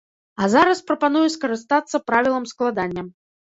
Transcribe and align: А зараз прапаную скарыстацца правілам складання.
А 0.43 0.45
зараз 0.53 0.79
прапаную 0.87 1.21
скарыстацца 1.35 2.03
правілам 2.09 2.49
складання. 2.55 3.07